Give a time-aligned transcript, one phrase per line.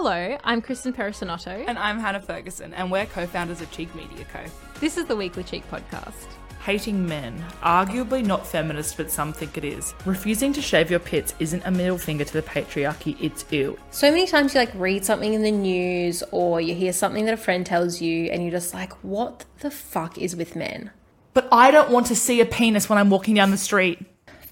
[0.00, 1.64] Hello, I'm Kristen Perissinotto.
[1.66, 4.44] And I'm Hannah Ferguson, and we're co founders of Cheek Media Co.
[4.78, 6.28] This is the Weekly Cheek podcast.
[6.60, 7.44] Hating men.
[7.64, 9.96] Arguably not feminist, but some think it is.
[10.04, 13.76] Refusing to shave your pits isn't a middle finger to the patriarchy, it's ill.
[13.90, 17.34] So many times you like read something in the news or you hear something that
[17.34, 20.92] a friend tells you and you're just like, what the fuck is with men?
[21.34, 23.98] But I don't want to see a penis when I'm walking down the street.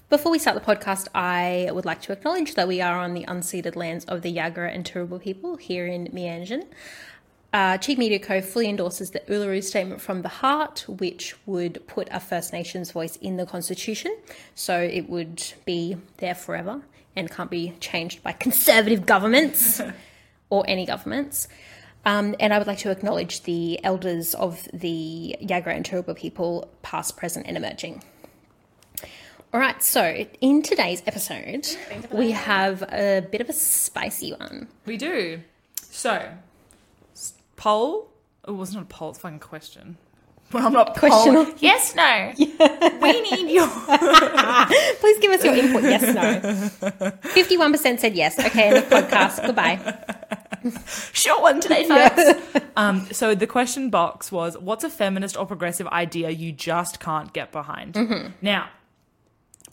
[0.09, 3.25] Before we start the podcast, I would like to acknowledge that we are on the
[3.25, 6.65] unceded lands of the Yagara and Turrbal people here in Mianjin.
[7.51, 8.39] Uh, Cheek Media Co.
[8.39, 13.17] fully endorses the Uluru Statement from the Heart, which would put a First Nations voice
[13.17, 14.15] in the Constitution.
[14.55, 16.83] So it would be there forever
[17.17, 19.81] and can't be changed by conservative governments
[20.49, 21.49] or any governments.
[22.05, 26.71] Um, and I would like to acknowledge the elders of the Yagara and Turrbal people,
[26.81, 28.03] past, present, and emerging.
[29.53, 31.67] All right, so in today's episode,
[32.11, 34.67] we have a bit of a spicy one.
[34.85, 35.39] We do.
[35.81, 36.29] So,
[37.13, 38.09] s- poll?
[38.45, 39.97] Oh, it wasn't a poll, it's a fucking question.
[40.51, 41.33] Well, I'm not Question.
[41.33, 41.53] polling.
[41.59, 42.31] Yes, no.
[43.01, 43.67] We need your.
[44.99, 45.83] Please give us your input.
[45.83, 47.09] Yes, no.
[47.31, 48.39] 51% said yes.
[48.39, 49.45] Okay, end of podcast.
[49.45, 49.77] Goodbye.
[51.13, 52.61] Short one today, folks.
[52.77, 57.33] um, so the question box was, "What's a feminist or progressive idea you just can't
[57.33, 58.69] get behind?" Now,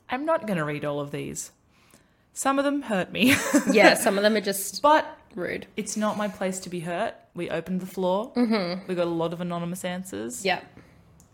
[0.09, 1.51] I'm not going to read all of these.
[2.33, 3.35] Some of them hurt me,
[3.71, 5.67] Yeah, some of them are just but rude.
[5.77, 7.15] it's not my place to be hurt.
[7.35, 8.33] We opened the floor.
[8.35, 8.87] Mm-hmm.
[8.89, 10.45] We got a lot of anonymous answers.
[10.45, 10.61] Yeah.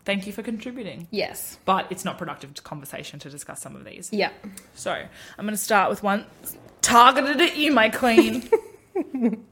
[0.05, 1.07] Thank you for contributing.
[1.11, 1.59] Yes.
[1.65, 4.09] But it's not productive to conversation to discuss some of these.
[4.11, 4.31] Yeah.
[4.75, 6.25] So I'm going to start with one
[6.81, 8.49] targeted at you, my queen.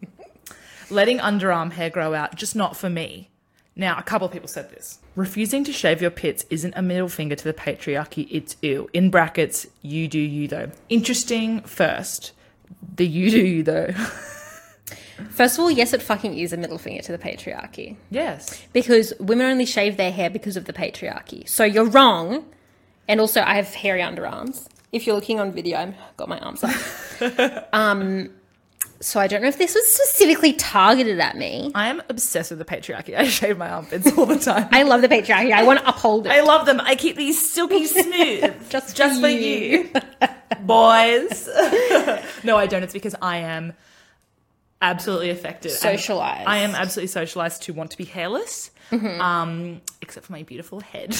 [0.92, 3.30] Letting underarm hair grow out, just not for me.
[3.80, 5.00] Now, a couple of people said this.
[5.16, 8.90] Refusing to shave your pits isn't a middle finger to the patriarchy, it's ill.
[8.92, 10.72] In brackets, you do you though.
[10.90, 12.34] Interesting first.
[12.98, 13.92] The you do you though.
[15.30, 18.62] First of all, yes, it fucking is a middle finger to the patriarchy yes.
[18.74, 21.48] because women only shave their hair because of the patriarchy.
[21.48, 22.46] So you're wrong.
[23.08, 24.68] And also, I have hairy underarms.
[24.92, 27.70] If you're looking on video, I've got my arms up.
[27.74, 28.30] um,
[29.02, 31.72] so I don't know if this was specifically targeted at me.
[31.74, 33.16] I am obsessed with the patriarchy.
[33.18, 34.68] I shave my armpits all the time.
[34.72, 35.52] I love the patriarchy.
[35.52, 36.32] I want to uphold it.
[36.32, 36.82] I love them.
[36.82, 38.70] I keep these silky smooth.
[38.70, 39.90] Just just for for you.
[40.62, 41.48] Boys.
[42.44, 42.84] no, I don't.
[42.84, 43.74] It's because I am
[44.82, 45.72] absolutely affected.
[45.72, 46.44] Socialised.
[46.46, 48.72] I am absolutely socialized to want to be hairless.
[48.92, 51.16] Um, except for my beautiful head.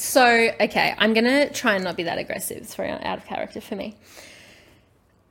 [0.00, 0.24] So,
[0.58, 2.56] okay, I'm going to try and not be that aggressive.
[2.56, 3.96] It's very out of character for me.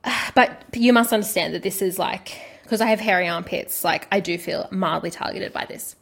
[0.36, 4.20] But you must understand that this is like, because I have hairy armpits, like, I
[4.20, 5.96] do feel mildly targeted by this.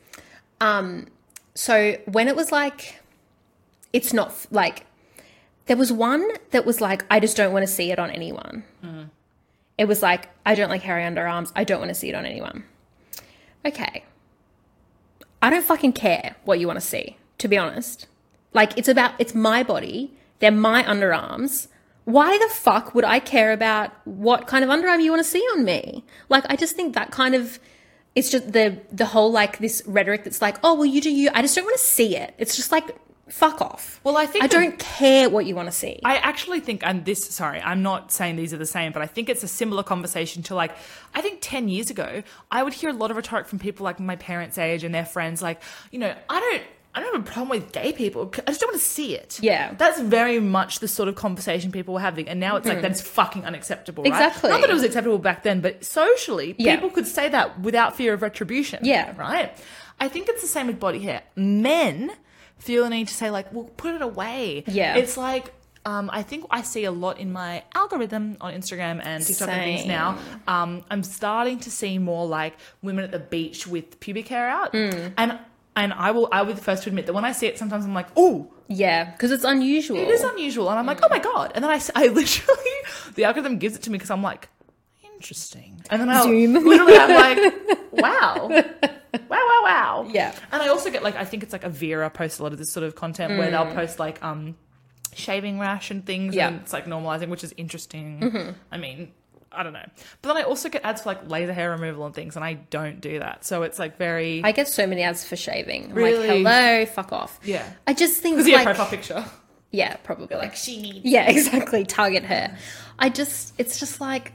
[0.61, 1.07] Um,
[1.55, 3.01] so, when it was like,
[3.95, 4.85] it's not like,
[5.65, 8.65] there was one that was like, I just don't want to see it on anyone.
[9.79, 11.51] It was like, I don't like hairy underarms.
[11.57, 12.65] I don't want to see it on anyone.
[13.65, 14.05] Okay.
[15.41, 18.07] I don't fucking care what you want to see, to be honest.
[18.53, 20.13] Like, it's about, it's my body.
[20.39, 21.69] They're my underarms.
[22.05, 25.43] Why the fuck would I care about what kind of underarm you want to see
[25.53, 26.05] on me?
[26.29, 27.59] Like, I just think that kind of,
[28.15, 31.31] it's just the, the whole like this rhetoric that's like, oh, well, you do you.
[31.35, 32.35] I just don't want to see it.
[32.39, 32.97] It's just like,
[33.29, 34.01] fuck off.
[34.05, 36.01] Well, I think I don't care what you want to see.
[36.05, 39.07] I actually think, and this, sorry, I'm not saying these are the same, but I
[39.07, 40.73] think it's a similar conversation to like,
[41.15, 44.01] I think 10 years ago, I would hear a lot of rhetoric from people like
[44.01, 45.61] my parents' age and their friends, like,
[45.91, 46.63] you know, I don't.
[46.95, 48.33] I don't have a problem with gay people.
[48.47, 49.39] I just don't want to see it.
[49.43, 49.75] Yeah.
[49.75, 52.29] That's very much the sort of conversation people were having.
[52.29, 54.09] And now it's like, that's fucking unacceptable, right?
[54.09, 54.51] Exactly.
[54.51, 56.75] Not that it was acceptable back then, but socially, Yeah.
[56.75, 58.81] people could say that without fear of retribution.
[58.85, 59.15] Yeah.
[59.17, 59.57] Right?
[60.01, 61.23] I think it's the same with body hair.
[61.37, 62.11] Men
[62.59, 64.65] feel the need to say, like, well, put it away.
[64.67, 64.97] Yeah.
[64.97, 65.53] It's like,
[65.85, 69.63] um, I think I see a lot in my algorithm on Instagram and TikTok and
[69.63, 69.89] things Same.
[69.89, 70.19] now.
[70.49, 74.73] Um, I'm starting to see more like women at the beach with pubic hair out,
[74.73, 75.13] Mm.
[75.17, 75.39] and
[75.83, 77.59] and I will I will be the first to admit that when I see it,
[77.59, 79.97] sometimes I'm like, oh, yeah, because it's unusual.
[79.99, 82.71] it is unusual, and I'm like, oh my god, and then I, s- I literally
[83.15, 84.49] the algorithm gives it to me because I'm like,
[85.15, 86.53] interesting, and then I Zoom.
[86.65, 88.49] literally I'm like, wow.
[89.31, 90.07] Wow, wow, wow.
[90.11, 90.35] Yeah.
[90.53, 92.59] And I also get like I think it's like a Vera posts a lot of
[92.59, 94.55] this sort of content where they'll post like um
[95.15, 96.49] shaving rash and things Yeah.
[96.49, 98.55] and it's like normalizing, which is interesting.
[98.71, 99.13] I mean,
[99.59, 99.85] I don't know.
[100.23, 102.55] But then I also get ads for like laser hair removal and things and I
[102.55, 103.45] don't do that.
[103.45, 105.91] So it's like very I get so many ads for shaving.
[105.91, 106.43] I'm Really?
[106.45, 107.41] like, hello, fuck off.
[107.43, 107.69] Yeah.
[107.87, 109.25] I just think, Because yeah, like, profile picture.
[109.71, 110.37] yeah, probably.
[110.37, 111.85] Like she needs Yeah, exactly.
[111.85, 112.57] Target her.
[112.99, 114.33] I just, it's just like,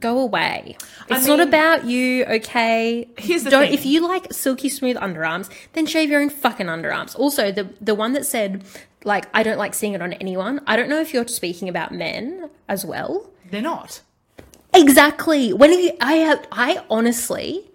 [0.00, 0.76] go away.
[1.10, 3.08] I It's not about you, okay?
[3.18, 3.74] Here's the Don't thing.
[3.74, 7.14] if you like silky smooth underarms, then shave your own fucking underarms.
[7.18, 8.64] Also, the the one that said
[9.04, 10.62] like I don't like seeing it on anyone.
[10.66, 13.28] I don't know if you're speaking about men as well.
[13.50, 14.00] They're not.
[14.74, 15.52] Exactly.
[15.52, 17.70] When you, I have, I honestly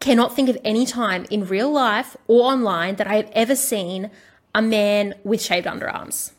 [0.00, 4.10] cannot think of any time in real life or online that I have ever seen
[4.54, 6.32] a man with shaved underarms.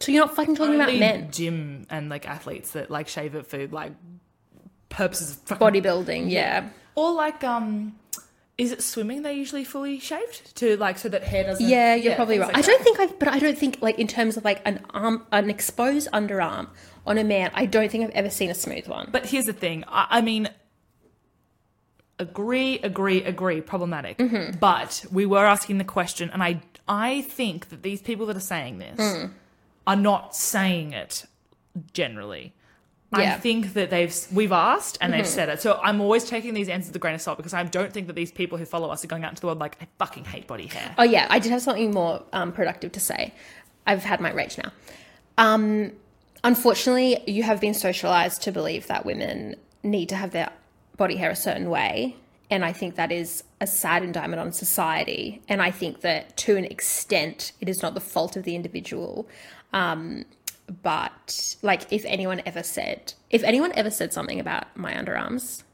[0.00, 1.30] So you're not fucking talking about men.
[1.30, 3.92] gym and like athletes that like shave it for like
[4.88, 6.70] purposes of fucking Bodybuilding, yeah.
[6.94, 7.94] Or like um
[8.60, 12.14] is it swimming they usually fully shaved to like so that hair doesn't Yeah, you're
[12.14, 12.54] probably things right.
[12.56, 14.84] like I don't think I've, but I don't think like in terms of like an
[14.90, 16.68] arm, an exposed underarm
[17.06, 17.50] on a man.
[17.54, 19.08] I don't think I've ever seen a smooth one.
[19.10, 19.84] But here's the thing.
[19.88, 20.48] I, I mean
[22.18, 24.18] agree, agree, agree, problematic.
[24.18, 24.58] Mm-hmm.
[24.58, 28.40] But we were asking the question and I I think that these people that are
[28.40, 29.30] saying this Mm.
[29.86, 31.24] are not saying it
[31.92, 32.52] generally.
[33.12, 33.32] I Yeah.
[33.32, 33.40] Mm-hmm.
[33.42, 35.60] think that they've we've asked and they've said it.
[35.60, 38.06] So I'm always taking these answers with a grain of salt because I don't think
[38.06, 40.26] that these people who follow us are going out into the world like I fucking
[40.26, 40.94] hate body hair.
[40.96, 43.34] Oh yeah, I did have something more um, productive to say.
[43.86, 44.70] I've had my rage now.
[45.38, 45.92] Um,
[46.44, 50.50] unfortunately, you have been socialized to believe that women need to have their
[50.96, 52.16] body hair a certain way,
[52.50, 55.42] and I think that is a sad indictment on society.
[55.48, 59.26] And I think that to an extent, it is not the fault of the individual.
[59.72, 60.24] Um,
[60.82, 65.64] but like, if anyone ever said, if anyone ever said something about my underarms,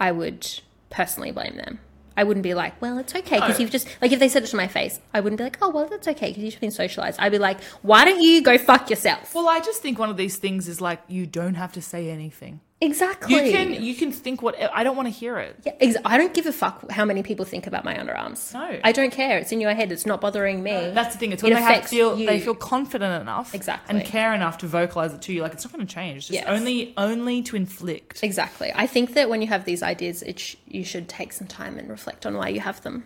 [0.00, 0.48] I would
[0.90, 1.80] personally blame them.
[2.18, 3.62] I wouldn't be like, well, it's okay because No.
[3.62, 5.68] you've just like if they said it to my face, I wouldn't be like, oh,
[5.68, 7.20] well, that's okay because you've been socialized.
[7.20, 9.34] I'd be like, why don't you go fuck yourself?
[9.34, 12.08] Well, I just think one of these things is like you don't have to say
[12.08, 12.60] anything.
[12.80, 13.34] Exactly.
[13.46, 15.56] You can you can think what I don't want to hear it.
[15.64, 18.52] Yeah, ex- I don't give a fuck how many people think about my underarms.
[18.54, 18.78] No.
[18.84, 19.38] I don't care.
[19.38, 19.92] It's in your head.
[19.92, 20.90] It's not bothering me.
[20.92, 21.32] That's the thing.
[21.32, 22.26] It's when It they have feel you.
[22.26, 23.96] they feel confident enough, Exactly.
[23.98, 25.42] and care enough to vocalize it to you.
[25.42, 26.16] Like it's not going to change.
[26.18, 26.46] It's just Yes.
[26.48, 28.22] only only to inflict.
[28.22, 28.72] exactly.
[28.74, 31.78] I think that when you have these ideas, it sh- you should take some time
[31.78, 33.04] and reflect on why you have them.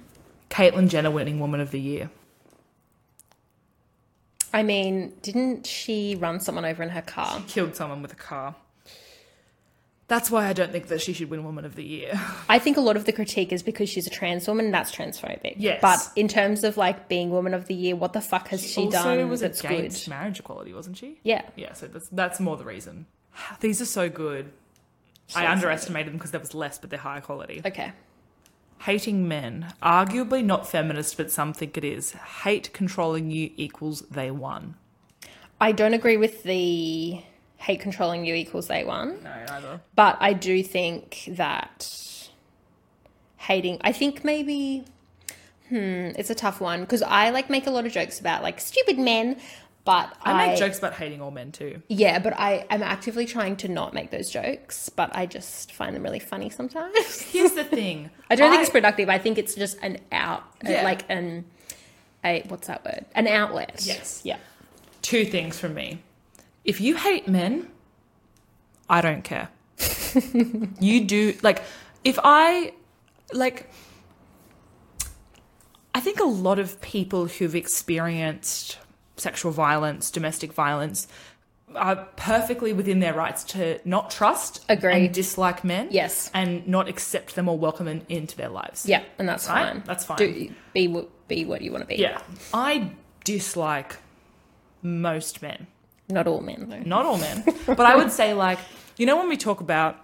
[0.50, 2.10] Caitlyn Jenner winning Woman of the Year.
[4.52, 7.40] I mean, didn't she run someone over in her car?
[7.46, 8.56] Killed someone with a car.
[10.10, 12.20] That's why I don't think that she should win Woman of the Year.
[12.48, 14.90] I think a lot of the critique is because she's a trans woman, and that's
[14.90, 15.54] transphobic.
[15.56, 15.80] Yes.
[15.80, 18.80] But in terms of like being woman of the year, what the fuck has she
[18.80, 20.10] also done was that's against good?
[20.10, 21.20] marriage equality, wasn't she?
[21.22, 21.42] Yeah.
[21.54, 21.74] Yeah.
[21.74, 23.06] So that's that's more the reason.
[23.60, 24.50] These are so good.
[25.28, 27.62] I So, so underestimated them because there was less, but they're higher quality.
[27.64, 27.92] Okay.
[28.80, 32.14] Hating men, arguably not feminist, but some think it is.
[32.42, 34.74] Hate controlling you equals they won.
[35.60, 37.22] I don't agree with the
[37.60, 39.80] hate controlling you equals they won, No, neither.
[39.94, 42.28] but I do think that
[43.36, 44.84] hating, I think maybe,
[45.68, 45.76] hmm,
[46.16, 48.98] it's a tough one because I like make a lot of jokes about like stupid
[48.98, 49.36] men,
[49.84, 51.82] but I make jokes about hating all men too.
[51.88, 55.94] Yeah, but I am actively trying to not make those jokes, but I just find
[55.96, 57.20] them really funny sometimes.
[57.30, 58.10] Here's the thing.
[58.30, 59.08] I don't think it's productive.
[59.08, 60.82] I think it's just an out, Yeah.
[60.84, 61.44] like an,
[62.24, 63.06] a what's that word?
[63.14, 63.80] An outlet.
[63.84, 64.20] Yes.
[64.24, 64.38] Yeah.
[65.02, 66.02] two things from me.
[66.64, 67.68] If you hate men,
[68.88, 69.48] I don't care.
[70.80, 71.62] you do like
[72.04, 72.72] if I
[73.32, 73.70] like
[75.94, 78.78] I think a lot of people who've experienced
[79.16, 81.08] sexual violence, domestic violence
[81.74, 84.92] are perfectly within their rights to not trust Agree.
[85.06, 85.88] and dislike men.
[85.90, 86.30] Yes.
[86.34, 88.86] And not accept them or welcome them into their lives.
[88.86, 89.72] Yeah, and that's Right?
[89.74, 89.82] fine.
[89.86, 90.18] That's fine.
[90.18, 91.96] Do, be wh- be what you want to be.
[91.96, 92.20] Yeah.
[92.52, 92.90] I
[93.24, 93.96] dislike
[94.82, 95.66] most men.
[96.10, 96.80] Not all men though.
[96.84, 98.58] not all men, but I would say like
[98.96, 99.96] you know when we talk about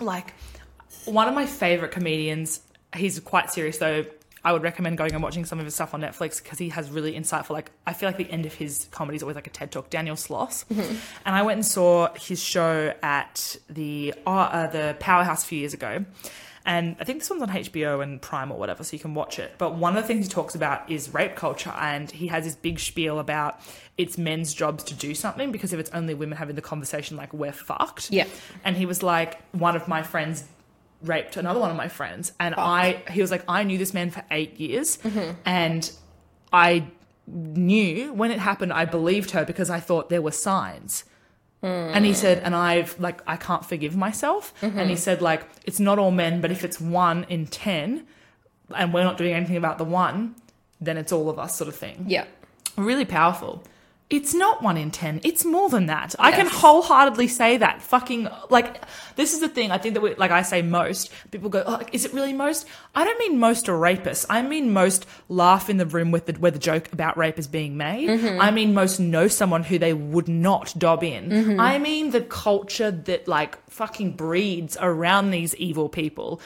[0.00, 0.34] like
[1.04, 2.60] one of my favorite comedians.
[2.94, 4.04] He's quite serious though.
[4.44, 6.90] I would recommend going and watching some of his stuff on Netflix because he has
[6.90, 7.50] really insightful.
[7.50, 9.88] Like I feel like the end of his comedy is always like a TED talk.
[9.88, 15.44] Daniel Sloss, and I went and saw his show at the uh, uh, the Powerhouse
[15.44, 16.04] a few years ago.
[16.64, 19.38] And I think this one's on HBO and Prime or whatever, so you can watch
[19.38, 19.54] it.
[19.58, 22.54] But one of the things he talks about is rape culture, and he has this
[22.54, 23.60] big spiel about
[23.98, 27.32] it's men's jobs to do something because if it's only women having the conversation, like
[27.32, 28.10] we're fucked.
[28.10, 28.26] Yeah.
[28.64, 30.44] And he was like, one of my friends
[31.02, 34.10] raped another one of my friends, and I he was like, I knew this man
[34.10, 35.32] for eight years, mm-hmm.
[35.44, 35.90] and
[36.52, 36.86] I
[37.26, 41.04] knew when it happened, I believed her because I thought there were signs.
[41.62, 44.52] And he said, and I've like, I can't forgive myself.
[44.60, 44.78] Mm-hmm.
[44.78, 48.04] And he said, like, it's not all men, but if it's one in 10
[48.74, 50.34] and we're not doing anything about the one,
[50.80, 52.04] then it's all of us, sort of thing.
[52.08, 52.24] Yeah.
[52.76, 53.62] Really powerful.
[54.12, 55.22] It's not one in 10.
[55.24, 56.14] It's more than that.
[56.18, 57.80] I can wholeheartedly say that.
[57.80, 58.82] Fucking, like,
[59.16, 59.70] this is the thing.
[59.70, 62.68] I think that, we, like I say most, people go, oh, is it really most?
[62.94, 64.26] I don't mean most are rapists.
[64.28, 67.46] I mean most laugh in the room with the, where the joke about rape is
[67.46, 68.10] being made.
[68.10, 68.38] Mm-hmm.
[68.38, 71.30] I mean most know someone who they would not dob in.
[71.30, 71.58] Mm-hmm.
[71.60, 76.38] I mean the culture that, like, fucking breeds around these evil people.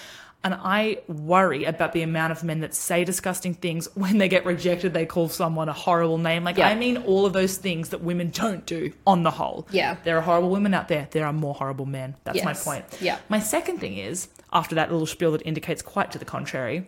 [0.46, 4.44] And I worry about the amount of men that say disgusting things when they get
[4.44, 6.44] rejected, they call someone a horrible name.
[6.44, 6.68] Like, Yeah.
[6.68, 9.66] I mean, all of those things that women don't do on the whole.
[9.72, 9.96] Yeah.
[10.04, 11.08] There are horrible women out there.
[11.10, 12.14] There are more horrible men.
[12.22, 12.84] That's my point.
[13.00, 13.18] Yeah.
[13.28, 16.86] My second thing is, after that little spiel that indicates quite to the contrary,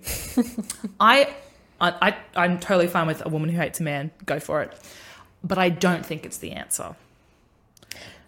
[1.00, 1.34] I,
[1.80, 4.12] I, I, I'm totally fine with a woman who hates a man.
[4.24, 4.72] Go for it.
[5.42, 6.94] But I don't think it's the answer.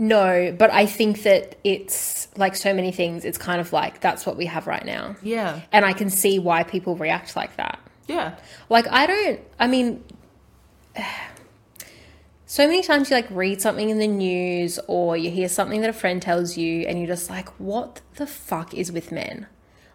[0.03, 4.25] No, but I think that it's like so many things, it's kind of like that's
[4.25, 5.15] what we have right now.
[5.23, 5.61] Yeah.
[5.73, 7.79] And I can see why people react like that.
[8.09, 8.37] Yeah.
[8.71, 10.03] Like, I don't, I mean,
[12.47, 15.91] so many times you like read something in the news or you hear something that
[15.91, 19.47] a friend tells you and you're just like, what the fuck is with men?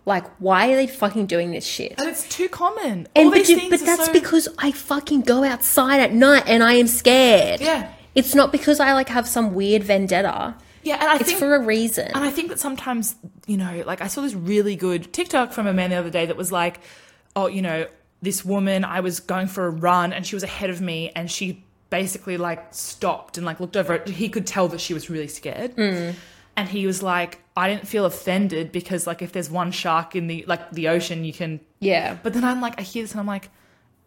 [0.05, 1.95] Like, why are they fucking doing this shit?
[1.99, 3.07] And it's too common.
[3.15, 6.73] And but, you- but that's so- because I fucking go outside at night and I
[6.73, 7.59] am scared.
[7.59, 7.91] Yeah.
[8.15, 10.55] It's not because I like have some weird vendetta.
[10.83, 12.11] Yeah, and I It's think for a reason.
[12.13, 13.15] And I think that sometimes,
[13.47, 16.25] you know, like I saw this really good TikTok from a man the other day
[16.27, 16.79] that was like,
[17.35, 17.87] oh, you know,
[18.21, 21.29] this woman, I was going for a run and she was ahead of me and
[21.29, 24.07] she basically like stopped and like looked over it.
[24.07, 25.75] He could tell that she was really scared.
[25.75, 26.15] Mm.
[26.55, 30.27] And he was like, I didn't feel offended because like if there's one shark in
[30.27, 31.59] the like the ocean, you can.
[31.79, 32.17] yeah.
[32.21, 33.49] But then I'm like, I hear this and I'm like,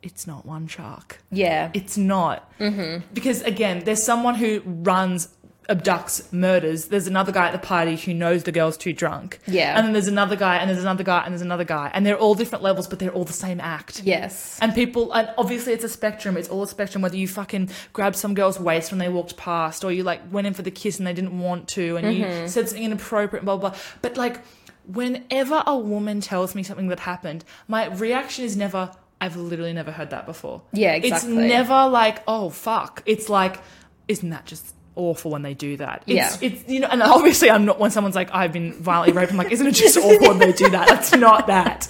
[0.02, 1.18] it's not one shark.
[1.30, 1.70] Yeah.
[1.74, 2.50] It's not.
[2.60, 3.04] Mm-hmm.
[3.12, 5.28] Because again, there's someone who runs,
[5.68, 6.86] abducts, murders.
[6.86, 9.38] There's another guy at the party who knows the girl's too drunk.
[9.46, 9.76] Yeah.
[9.76, 11.90] And then there's another guy, and there's another guy, and there's another guy.
[11.92, 14.02] And they're all different levels, but they're all the same act.
[14.02, 14.58] yes.
[14.62, 16.36] And people, and obviously it's a spectrum.
[16.38, 17.02] It's all a spectrum.
[17.02, 20.46] Whether you fucking grabbed some girl's waist when they walked past, or you like went
[20.46, 22.42] in for the kiss and they didn't want to, and Mm-hmm.
[22.42, 23.78] you said something inappropriate, blah, blah, blah.
[24.00, 24.40] But like,
[24.86, 28.90] whenever a woman tells me something that happened, my reaction is never,
[29.20, 30.62] I've literally never heard that before.
[30.72, 31.30] Yeah, exactly.
[31.32, 33.02] It's never like, oh, fuck.
[33.06, 33.60] It's like,
[34.06, 36.02] isn't that just awful when they do that?
[36.06, 36.48] It's, Yeah.
[36.48, 39.38] It's, you know, and obviously I'm not, when someone's like, I've been violently raped, I'm
[39.38, 40.88] like, isn't it just awful when they do that?
[40.88, 41.88] That's not that.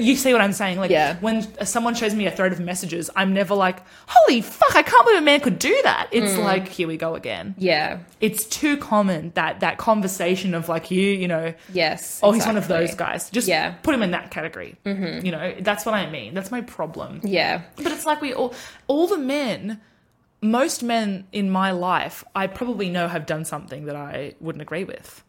[0.00, 0.78] You see what I'm saying?
[0.78, 1.16] Like, Yeah.
[1.20, 5.04] when someone shows me a thread of messages, I'm never like, holy fuck, I can't
[5.04, 6.08] believe a man could do that.
[6.10, 6.44] It's Mm.
[6.44, 7.54] like, here we go again.
[7.58, 7.98] Yeah.
[8.20, 12.20] It's too common that that conversation of like you, you know, Yes.
[12.22, 13.30] oh, he's one of those guys.
[13.30, 13.74] Just Yeah.
[13.82, 14.76] put him in that category.
[14.84, 15.24] Mm-hmm.
[15.26, 16.34] You know, that's what I mean.
[16.34, 17.20] That's my problem.
[17.22, 17.62] Yeah.
[17.76, 18.54] But it's like we all,
[18.88, 19.80] all the men,
[20.42, 24.84] most men in my life, I probably know have done something that I wouldn't agree
[24.84, 25.22] with.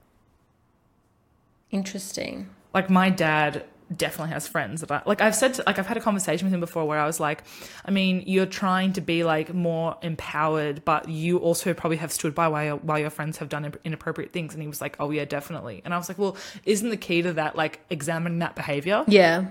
[1.72, 2.50] Interesting.
[2.74, 3.64] Like my dad
[3.96, 5.22] definitely has friends that I like.
[5.22, 7.44] I've said to, like I've had a conversation with him before where I was like,
[7.86, 12.36] I mean, you're trying to be like more empowered, but you also probably have stood
[12.36, 14.54] by while your, while your friends have done inappropriate things.
[14.54, 15.82] And he was like, Oh yeah, definitely.
[15.86, 19.04] And I was like, Well, isn't the key to that like examining that behavior?
[19.08, 19.48] Yeah.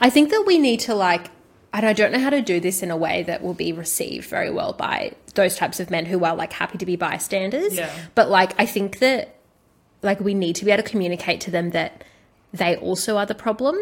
[0.00, 1.30] I think that we need to like
[1.72, 4.26] and I don't know how to do this in a way that will be received
[4.28, 7.74] very well by those types of men who are like happy to be bystanders.
[7.74, 7.94] Yeah.
[8.14, 9.36] But like I think that
[10.02, 12.02] like we need to be able to communicate to them that
[12.56, 13.76] they also are the problem.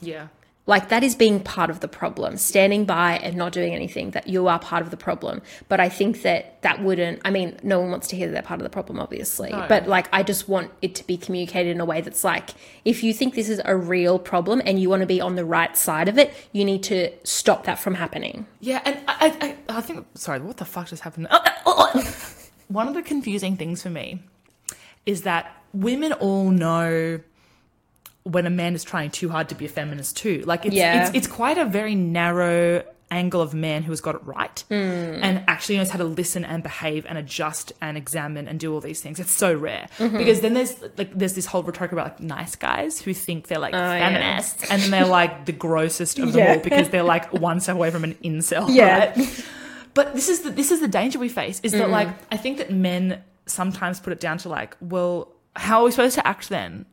[0.00, 0.28] Yeah.
[0.66, 4.28] Like that is being part of the problem, standing by and not doing anything, that
[4.28, 5.42] you are part of the problem.
[5.68, 8.42] But I think that that wouldn't, I mean, no one wants to hear that they're
[8.42, 9.50] part of the problem, obviously.
[9.50, 9.66] No.
[9.68, 12.50] But like, I just want it to be communicated in a way that's like,
[12.86, 15.44] if you think this is a real problem and you want to be on the
[15.44, 18.46] right side of it, you need to stop that from happening.
[18.60, 20.06] Yeah, and I, I, I think.
[20.14, 21.28] Sorry, what the fuck just happened?
[22.68, 24.22] One of the confusing things for me
[25.04, 27.20] is that women all know
[28.24, 30.42] when a man is trying too hard to be a feminist too.
[30.46, 31.06] Like it's Yeah.
[31.06, 34.74] it's, it's quite a very narrow angle of man who has got it right hmm.
[34.74, 38.80] and actually knows how to listen and behave and adjust and examine and do all
[38.80, 39.20] these things.
[39.20, 40.16] It's so rare mm-hmm.
[40.16, 43.58] because then there's like there's this whole rhetoric about like nice guys who think they're
[43.58, 44.08] like oh, yeah.
[44.08, 46.54] feminists and then they're like the grossest of them Yeah.
[46.54, 48.66] all because they're like one step away from an incel.
[48.68, 49.12] Yeah.
[49.16, 49.44] right?
[49.92, 51.92] But this is the this is the danger we face is that mm-hmm.
[51.92, 55.90] like I think that men sometimes put it down to like, well, how are we
[55.90, 56.86] supposed to act then?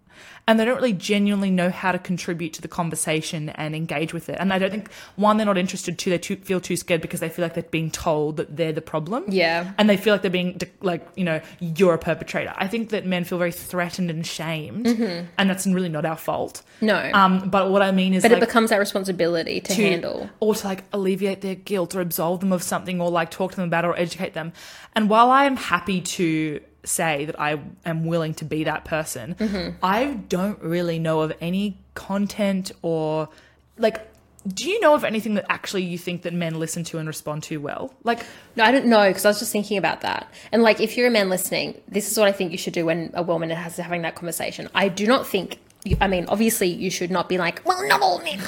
[0.52, 4.28] And they don't really genuinely know how to contribute to the conversation and engage with
[4.28, 4.36] it.
[4.38, 5.98] And I don't think one, they're not interested.
[5.98, 8.74] Two, they too, feel too scared because they feel like they're being told that they're
[8.74, 9.24] the problem.
[9.30, 9.72] Yeah.
[9.78, 12.54] And they feel like they're being like, you know, you're a perpetrator.
[12.58, 16.64] I think that men feel very threatened and shamed, and that's really not our fault.
[16.82, 17.10] No.
[17.14, 20.30] Um, but what I mean is, but like, it becomes our responsibility to, to- handle.
[20.42, 23.56] or to like alleviate their guilt or absolve them of something or like talk to
[23.56, 24.52] them about it or educate them.
[24.96, 29.36] And while I am happy to say that I am willing to be that person,
[29.36, 29.78] Mm-hmm.
[29.84, 33.30] I don't really know of any content or
[33.78, 34.08] like
[34.48, 37.44] do you know of anything that actually you think that men listen to and respond
[37.44, 37.94] to well?
[38.04, 40.28] Like, No, I don't know because I was just thinking about that.
[40.52, 42.86] And like, if you're a man listening, this is what I think you should do
[42.86, 44.68] when a woman has having that conversation.
[44.74, 45.60] I do not think.
[46.00, 48.40] I mean, obviously, you should not be like, "Well, not all men."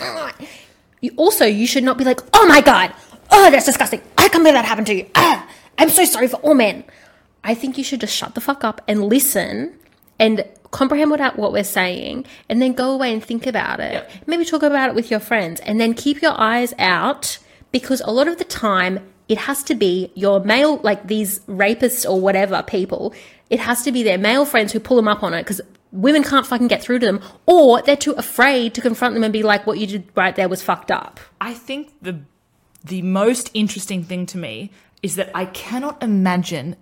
[1.01, 2.93] You also, you should not be like, "Oh my god,
[3.31, 4.01] oh that's disgusting.
[4.17, 5.09] I can't believe that happened to you.
[5.15, 5.47] Ah,
[5.77, 6.83] I'm so sorry for all men."
[7.43, 9.77] I think you should just shut the fuck up and listen
[10.19, 13.93] and comprehend what what we're saying, and then go away and think about it.
[13.93, 14.11] Yep.
[14.27, 17.37] Maybe talk about it with your friends, and then keep your eyes out
[17.71, 22.09] because a lot of the time it has to be your male, like these rapists
[22.09, 23.13] or whatever people.
[23.49, 26.23] It has to be their male friends who pull them up on it because women
[26.23, 29.43] can't fucking get through to them, or they're too afraid to confront them and be
[29.43, 32.19] like, "What you did right there was fucked up." I think the
[32.83, 34.71] the most interesting thing to me
[35.01, 36.75] is that I cannot imagine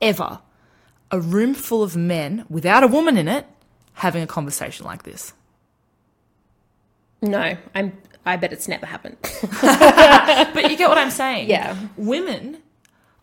[0.00, 0.40] ever
[1.10, 3.46] a room full of men without a woman in it
[3.94, 5.32] having a conversation like this.
[7.22, 7.96] No, I'm.
[8.24, 9.16] I bet it's never happened.
[9.62, 11.48] But you get what I'm saying?
[11.48, 11.76] Yeah.
[11.96, 12.58] Women,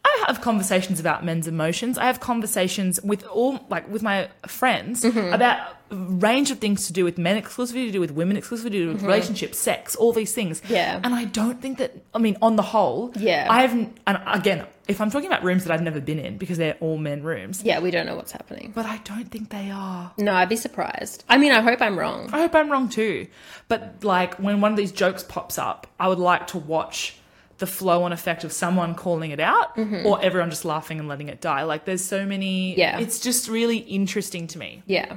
[0.05, 1.97] I have conversations about men's emotions.
[1.97, 5.33] I have conversations with all, like, with my friends Mm-hmm.
[5.33, 8.71] about a range of things to do with men exclusively, to do with women exclusively,
[8.71, 10.59] to do with relationships, sex, all these things.
[10.61, 10.73] Mm-hmm.
[10.73, 10.99] Yeah.
[11.03, 13.47] And I don't think that, I mean, on the whole, Yeah.
[13.49, 16.57] I haven't, and again, if I'm talking about rooms that I've never been in because
[16.57, 18.71] they're all men rooms, yeah, we don't know what's happening.
[18.75, 20.11] but I don't think they are.
[20.17, 21.23] No, I'd be surprised.
[21.29, 22.29] I mean, I hope I'm wrong.
[22.33, 23.27] I hope I'm wrong too.
[23.69, 27.17] But like when one of these jokes pops up, I would like to watch
[27.63, 30.05] the flow on effect of someone calling it out mm-hmm.
[30.05, 31.63] or everyone just laughing and letting it die.
[31.63, 32.99] Like there's so many Yeah.
[32.99, 34.83] it's just really interesting to me.
[34.85, 35.15] Yeah.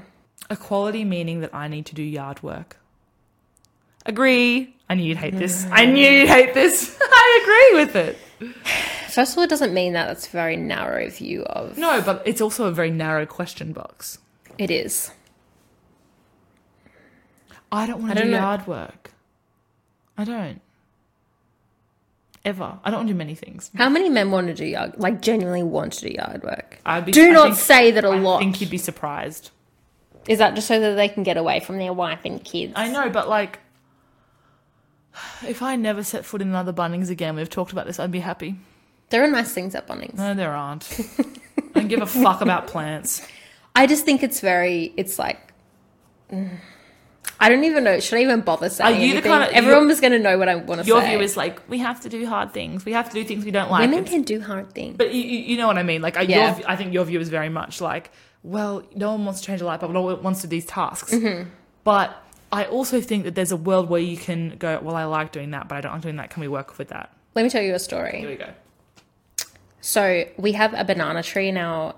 [0.48, 2.76] Equality meaning that I need to do yard work.
[4.04, 4.76] Agree.
[4.88, 5.66] I knew you'd hate this.
[5.72, 6.96] I knew you'd hate this.
[7.02, 8.16] I agree with it.
[9.10, 12.22] First of all, it doesn't mean that that's a very narrow view of No, but
[12.24, 14.18] it's also a very narrow question box.
[14.56, 15.10] it is.
[17.72, 18.38] I don't want to do know.
[18.38, 19.10] yard work.
[20.16, 20.60] I don't.
[22.46, 22.78] Ever.
[22.84, 23.70] I don't want to do many things.
[23.74, 26.78] How many men want to do yard, like genuinely want to do yard work?
[26.86, 28.36] I'd be, Do I not think- say that a I lot.
[28.36, 29.50] I think you'd be surprised.
[30.28, 32.72] Is that just so that they can get away from their wife and kids?
[32.76, 33.58] I know, but like,
[35.46, 38.20] if I never set foot in another Bunnings again, we've talked about this, I'd be
[38.20, 38.56] happy.
[39.10, 40.14] There are nice things at Bunnings.
[40.14, 40.88] No, there aren't.
[41.74, 43.26] I don't give a fuck about plants.
[43.74, 44.92] I just think it's very.
[44.96, 45.52] It's like.
[46.32, 46.58] mm.
[47.38, 48.00] I don't even know.
[48.00, 49.30] Should I even bother saying Are you the anything?
[49.30, 50.88] kind of- Everyone was going to know what I want to say.
[50.88, 51.10] Your say.
[51.10, 52.84] view is like, we have to do hard things.
[52.84, 53.80] We have to do things we don't like.
[53.82, 54.96] women It's- can do hard things.
[54.96, 56.00] But you, you you know what I mean?
[56.02, 56.56] Like, I, Yeah.
[56.58, 58.10] your, I think your view is very much like,
[58.42, 60.66] well, no one wants to change a light bulb, no one wants to do these
[60.66, 61.12] tasks.
[61.12, 61.50] Mm-hmm.
[61.84, 62.16] But
[62.52, 65.50] I also think that there's a world where you can go, well, I like doing
[65.50, 66.30] that, but I don't like doing that.
[66.30, 67.12] Can we work with that?
[67.34, 68.20] Let me tell you a story.
[68.20, 68.48] Here we go.
[69.80, 71.94] So we have a banana tree in our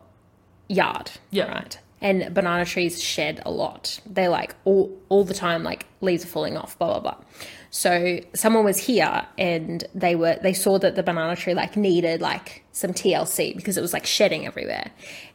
[0.68, 1.12] yard.
[1.30, 1.48] Yeah.
[1.52, 1.78] Right.
[2.00, 3.98] And banana trees shed a lot.
[4.06, 7.24] They're like all all the time, like leaves are falling off, blah blah blah.
[7.70, 12.20] So someone was here and they were they saw that the banana tree like needed
[12.20, 14.90] like some TLC because it was like shedding everywhere.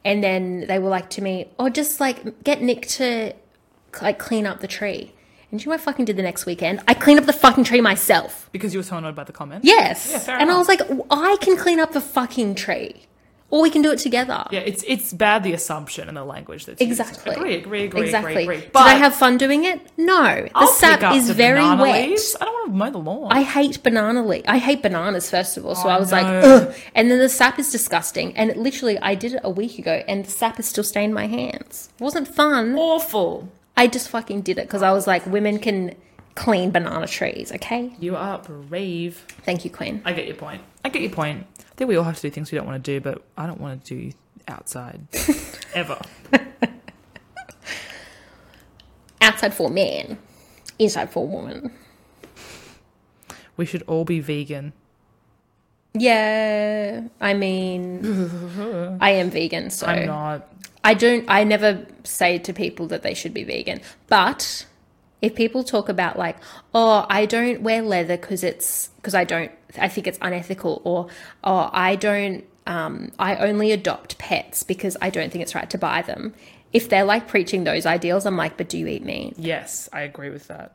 [0.05, 3.33] And then they were like to me, Oh, just like get Nick to
[4.01, 5.11] like clean up the tree.
[5.51, 6.81] And you know what I fucking did the next weekend?
[6.87, 8.49] I cleaned up the fucking tree myself.
[8.51, 9.63] Because you were so annoyed by the comment.
[9.63, 10.25] Yes.
[10.27, 13.03] Yeah, and I was like, I can clean up the fucking tree.
[13.53, 14.43] Or we can do it together.
[14.49, 16.99] Yeah, it's it's bad the assumption and the language that's used.
[16.99, 17.35] Exactly.
[17.35, 18.31] Agree, agree, agree, exactly.
[18.31, 18.61] agree, agree.
[18.61, 19.79] Did But I have fun doing it?
[19.95, 20.23] No.
[20.41, 22.09] The I'll sap pick up is the very wet.
[22.09, 22.35] leaves.
[22.41, 23.31] I don't want to mow the lawn.
[23.31, 24.41] I hate banana leaf.
[24.47, 25.75] I hate bananas first of all.
[25.75, 26.73] So Oh, I was like, ugh.
[26.95, 28.35] And then the sap is disgusting.
[28.35, 31.13] And it, literally, I did it a week ago, and the sap is still stained
[31.13, 31.89] my hands.
[31.99, 32.75] It wasn't fun.
[32.75, 33.49] Awful.
[33.77, 35.93] I just fucking did it because I was like, women can
[36.35, 37.51] clean banana trees.
[37.51, 37.93] Okay.
[37.99, 39.25] You are brave.
[39.43, 40.01] Thank you, Queen.
[40.05, 40.61] I get your point.
[40.83, 41.45] I get your point.
[41.59, 43.47] I think we all have to do things we don't want to do, but I
[43.47, 44.11] don't want to do
[44.47, 45.07] outside
[45.73, 45.99] ever.
[49.21, 50.17] Outside for men,
[50.77, 51.71] inside for woman.
[53.55, 54.73] We should all be vegan.
[55.93, 60.51] Yeah, I mean, I am vegan, so I'm not.
[60.83, 61.23] I don't.
[61.27, 64.65] I never say to people that they should be vegan, but
[65.23, 66.35] if people talk about like,
[66.75, 69.51] oh, I don't wear leather because it's because I don't.
[69.79, 71.07] I think it's unethical, or
[71.45, 72.43] oh, I don't.
[72.67, 76.33] Um, I only adopt pets because I don't think it's right to buy them.
[76.73, 79.35] If they're like preaching those ideals, I'm like, but do you eat meat?
[79.37, 80.73] Yes, I agree with that.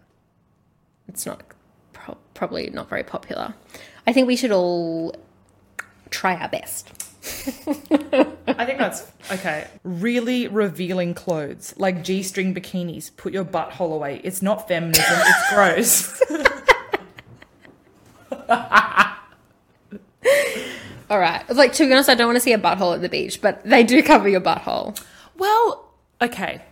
[1.09, 1.43] It's not
[1.93, 3.53] pro- probably not very popular.
[4.07, 5.15] I think we should all
[6.09, 6.91] try our best.
[7.25, 9.67] I think that's okay.
[9.83, 13.11] Really revealing clothes, like G string bikinis.
[13.17, 14.21] Put your butthole away.
[14.25, 16.23] It's not feminism, it's gross.
[21.11, 21.49] All right.
[21.49, 23.65] Like to be honest, I don't want to see a butthole at the beach, but
[23.65, 25.01] they do cover your butthole.
[25.37, 26.63] well, okay.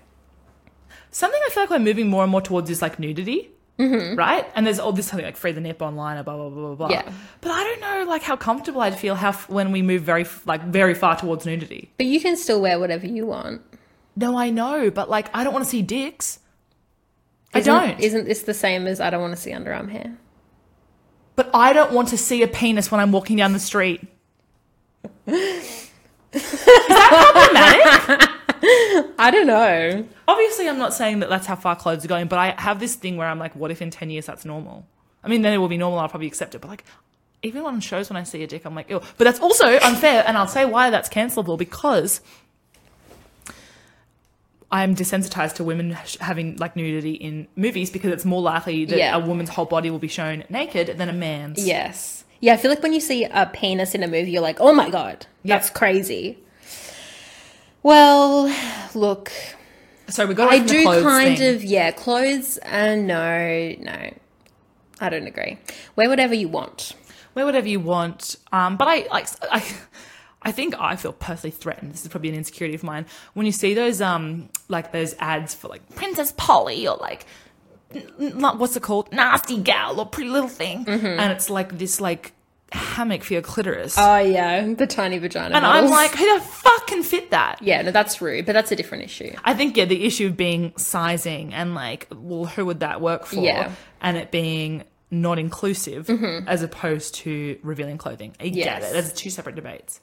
[1.10, 3.50] Something I feel like we're moving more and more towards is like nudity.
[3.78, 4.16] Mm-hmm.
[4.16, 4.46] right?
[4.54, 6.88] And there's all this something like free the nip online, blah blah blah blah blah.
[6.90, 7.12] Yeah.
[7.42, 10.22] But I don't know, like how comfortable I'd feel how f- when we move very
[10.22, 11.90] f- like very far towards nudity.
[11.98, 13.60] But you can still wear whatever you want.
[14.16, 16.38] No, I know, but like I don't want to see dicks.
[17.52, 18.00] I Isn't- don't.
[18.00, 20.16] Isn't this the same as I don't want to see underarm hair?
[21.34, 24.00] but I don't want to see a penis when I'm walking down the street.
[29.18, 30.04] I don't know.
[30.28, 32.94] Obviously, I'm not saying that that's how far clothes are going, but I have this
[32.96, 34.86] thing where I'm like, what if in 10 years that's normal?
[35.22, 36.84] I mean, then it will be normal, I'll probably accept it, but like,
[37.42, 39.00] even on shows when I see a dick, I'm like, ew.
[39.18, 42.20] But that's also unfair, and I'll say why that's cancelable because
[44.70, 49.16] I'm desensitized to women having like nudity in movies because it's more likely that Yeah.
[49.16, 51.64] a woman's whole body will be shown naked than a man's.
[51.64, 52.24] Yes.
[52.40, 54.72] Yeah, I feel like when you see a penis in a movie, you're like, oh
[54.72, 55.74] my god, that's Yep.
[55.74, 56.38] crazy.
[57.86, 58.52] Well,
[58.96, 59.30] look,
[60.08, 61.54] So we got I do kind thing.
[61.54, 64.12] of, yeah, clothes, uh, no, no.
[65.00, 65.58] I don't agree.
[65.94, 66.94] Wear whatever you want.
[67.36, 68.34] wear whatever you want.
[68.50, 69.62] Um, but I like I,
[70.42, 71.92] I think I feel personally threatened.
[71.92, 73.06] This is probably an insecurity of mine.
[73.34, 77.24] When you see those um like those ads for like Princess Polly or like
[77.94, 82.00] n- n- what's it called Nasty Gal or Pretty Little Thing, and it's like this
[82.00, 82.32] like
[82.76, 85.56] hammock for your clitoris, Oh, yeah, the tiny vagina.
[85.56, 87.60] and I'm like, who the fuck can fit that?
[87.62, 89.32] yeah, no, that's rude, but that's a different issue.
[89.44, 93.26] I think yeah, the issue of being sizing and like, well, who would that work
[93.26, 93.36] for?
[93.36, 93.72] Yeah.
[94.00, 96.48] and it being not inclusive mm-hmm.
[96.48, 98.34] as opposed to revealing clothing.
[98.40, 98.92] I get it.
[98.92, 100.00] There's two separate debates.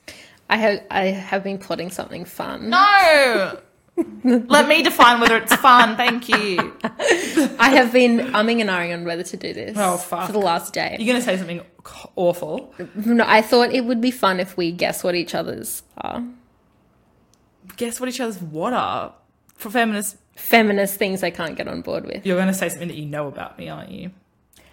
[0.50, 2.70] I have, I have been plotting something fun.
[2.70, 3.60] No.
[4.24, 5.96] Let me define whether it's fun.
[5.98, 6.76] Thank you.
[6.84, 9.78] I have been umming and ahhing on whether to do this.
[9.78, 10.28] Oh, fuck.
[10.28, 10.96] For the last day.
[11.00, 11.62] You're going to say something
[12.16, 12.74] awful.
[12.96, 16.24] No, I thought it would be fun if we guess what each other's are.
[17.78, 19.14] Guess what each other's what are?
[19.56, 22.26] For feminists, Feminist things I can't get on board with.
[22.26, 24.10] you're going to say something that you know about me, aren't you?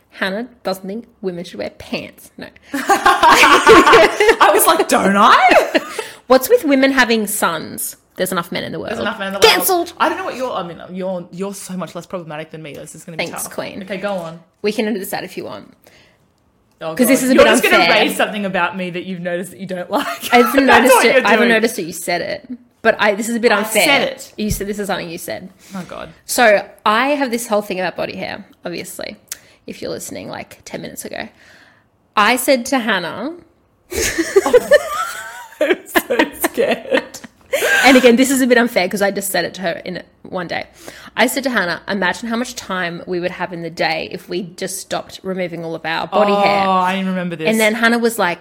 [0.08, 2.30] Hannah doesn't think women should wear pants.
[2.38, 2.48] No.
[2.72, 6.00] I was like, don't I?
[6.28, 7.96] What's with women having sons?
[8.20, 8.90] There's enough men in the world.
[8.90, 9.44] There's enough men in the world.
[9.54, 9.94] Cancelled.
[9.98, 10.52] I don't know what you're.
[10.52, 12.74] I mean, you're you're so much less problematic than me.
[12.74, 13.54] This is going to be Thanks, tough.
[13.54, 13.82] Queen.
[13.82, 14.40] Okay, go on.
[14.60, 15.74] We can edit this out if you want.
[16.78, 19.04] Because 'Cause this is a you're bit just going to raise something about me that
[19.06, 20.34] you've noticed that you don't like.
[20.34, 21.24] I haven't noticed it.
[21.24, 22.58] I haven't noticed that you said it.
[22.82, 23.84] But I, this is a bit unfair.
[23.84, 24.34] said it.
[24.36, 25.50] You said this is something you said.
[25.74, 26.12] Oh god.
[26.26, 29.16] So I have this whole thing about body hair, obviously,
[29.66, 31.26] if you're listening like 10 minutes ago.
[32.16, 33.36] I said to Hannah,
[33.92, 34.68] oh,
[35.60, 37.09] I'm so scared.
[37.84, 40.02] And again, this is a bit unfair because I just said it to her in
[40.22, 40.66] one day.
[41.16, 44.28] I said to Hannah, imagine how much time we would have in the day if
[44.28, 46.66] we just stopped removing all of our body oh, hair.
[46.66, 47.48] Oh, I didn't remember this.
[47.48, 48.40] And then Hannah was like,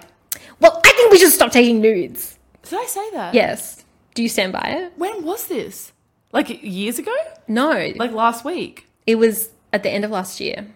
[0.60, 2.38] well, I think we should stop taking nudes.
[2.64, 3.34] did I say that?
[3.34, 3.84] Yes.
[4.14, 4.94] Do you stand by it?
[4.98, 5.92] When was this?
[6.32, 7.16] Like years ago?
[7.48, 7.92] No.
[7.96, 8.90] Like last week?
[9.10, 10.68] it was at the end of last year.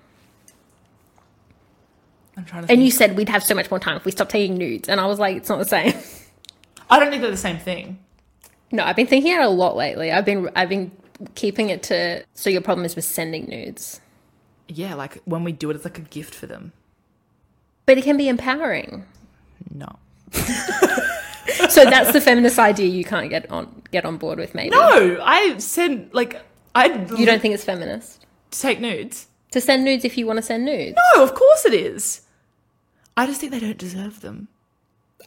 [2.36, 2.72] I'm trying to.
[2.72, 2.86] And think.
[2.86, 4.90] you said we'd have so much more time if we stopped taking nudes.
[4.90, 5.94] And I was like, it's not the same.
[6.90, 8.00] I don't think they're the same thing.
[8.74, 10.12] No, I've been thinking about it a lot lately.
[10.12, 10.92] I've been I've been
[11.36, 14.02] keeping it to so your problem is with sending nudes.
[14.68, 16.74] Yeah, like when we do it, it's like a gift for them.
[17.86, 19.06] But it can be empowering.
[19.72, 20.00] No.
[21.70, 24.72] So that's the feminist idea you can't get on get on board with maybe.
[24.72, 26.42] No, I said like
[26.74, 26.88] I.
[27.16, 28.26] You don't think it's feminist?
[28.52, 29.28] To take nudes?
[29.52, 30.98] To send nudes if you want to send nudes.
[31.14, 32.22] No, of course it is.
[33.16, 34.48] I just think they don't deserve them.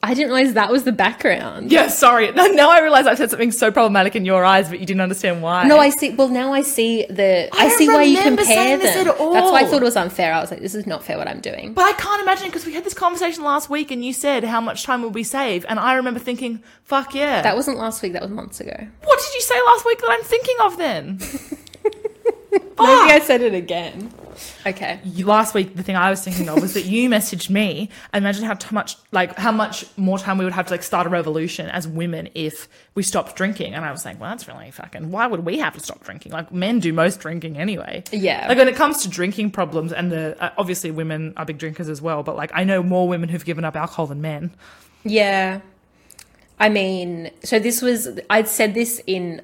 [0.03, 1.73] I didn't realize that was the background.
[1.73, 2.31] Yeah, sorry.
[2.57, 5.43] Now I realize I've said something so problematic in your eyes, but you didn't understand
[5.43, 5.65] why.
[5.65, 6.11] No, I see.
[6.15, 7.49] Well, now I see the.
[7.53, 9.09] I, don't see why you remember compare saying this them.
[9.09, 9.33] at all.
[9.35, 10.33] That's why I thought it was unfair.
[10.33, 11.75] I was like, this is not fair what I'm doing.
[11.75, 14.61] But I can't imagine because we had this conversation last week and you said how
[14.61, 18.13] much time will we save, and I remember thinking, "Fuck yeah." That wasn't last week.
[18.13, 18.77] That was months ago.
[19.05, 21.19] what did you say last week that I'm thinking of then?
[22.53, 24.13] Maybe I said it again.
[24.67, 25.01] Okay.
[25.23, 28.55] Last week the thing I was thinking of was that you messaged me imagine how
[28.55, 31.69] t- much like how much more time we would have to like start a revolution
[31.69, 35.27] as women if we stopped drinking and I was like well that's really fucking why
[35.27, 38.47] would we have to stop drinking like men do most drinking anyway Yeah.
[38.49, 41.89] like when it comes to drinking problems and the uh, obviously women are big drinkers
[41.89, 44.53] as well but like I know more women who've given up alcohol than men
[45.05, 45.61] Yeah.
[46.59, 48.19] I mean, so this was.
[48.31, 49.43] I'd said this in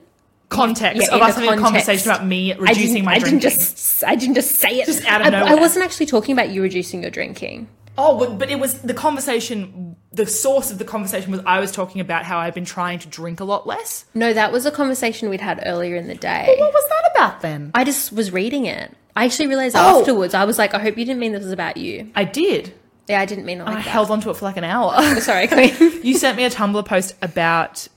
[0.52, 4.14] context Yeah, of us having a conversation about me reducing my I didn't just I
[4.14, 5.52] didn't just say it Just out of I, nowhere.
[5.52, 7.68] I wasn't actually talking about you reducing your drinking.
[7.98, 9.96] Oh, but, but it was the conversation.
[10.12, 13.08] The source of the conversation was I was talking about how I've been trying to
[13.08, 14.06] drink a lot less.
[14.14, 16.44] No, that was a conversation we'd had earlier in the day.
[16.48, 17.70] Well, What was that about then?
[17.74, 18.94] I just was reading it.
[19.14, 20.00] I actually realized Oh.
[20.00, 20.32] afterwards.
[20.32, 22.10] I was like, I hope you didn't mean this was about you.
[22.14, 22.72] I did.
[23.08, 23.82] Yeah, I didn't mean it like I that.
[23.82, 25.02] held onto it for like an hour.
[25.20, 25.74] Sorry, Queen.
[26.02, 27.88] you sent me a Tumblr post about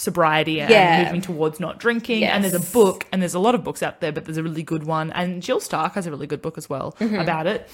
[0.00, 1.04] sobriety and Yeah.
[1.04, 2.24] moving towards not drinking.
[2.24, 4.42] And there's a book, and there's a lot of books out there, but there's a
[4.42, 5.12] really good one.
[5.12, 7.16] And Jill Stark has a really good book as well Mm-hmm.
[7.16, 7.68] about it,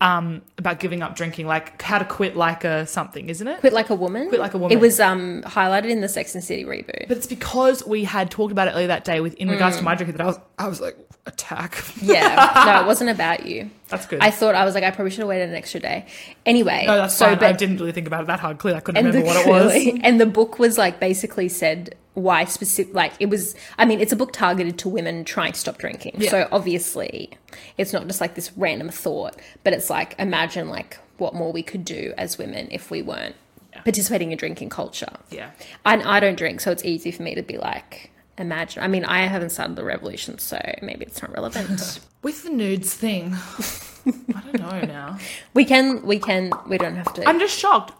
[0.00, 3.60] um, about giving up drinking, like how to quit like a something, isn't it?
[3.60, 4.28] Quit like a woman.
[4.28, 4.76] Quit Like a Woman.
[4.76, 7.08] It was um highlighted in the Sex and City reboot.
[7.08, 9.82] But it's because we had talked about it earlier that day with in regards to
[9.82, 9.86] Mm.
[9.86, 11.84] my drinking that I was I was like attack.
[12.00, 13.70] yeah, no, it wasn't about you.
[13.88, 14.20] That's good.
[14.20, 16.06] I thought I was like, I probably should have waited an extra day.
[16.44, 17.44] Anyway, no, that's so fine.
[17.44, 18.58] I didn't really think about it that hard.
[18.58, 19.72] Clearly, I couldn't remember the, what it was.
[19.72, 24.00] clearly- and the book was like basically said why specific like it was i mean
[24.00, 26.30] it's a book targeted to women trying to stop drinking Yeah.
[26.30, 27.28] so obviously
[27.76, 31.62] it's not just like this random thought but it's like imagine like what more we
[31.62, 33.36] could do as women if we weren't
[33.84, 35.50] participating in drinking culture Yeah.
[35.84, 39.04] and i don't drink so it's easy for me to be like imagine i mean
[39.04, 44.40] i haven't started the revolution so maybe it's not relevant With the nudes thing, I
[44.40, 45.18] don't know now.
[45.54, 47.92] we can we can we don't have to I'm just shocked.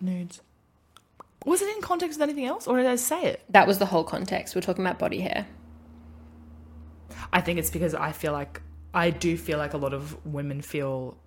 [0.00, 0.40] Nudes.
[1.44, 3.42] Was it in context with anything else, or did I say it?
[3.50, 5.46] that was the whole context we're talking about body hair
[7.32, 8.62] I think it's because I feel like
[8.94, 11.18] I do feel like a lot of women feel.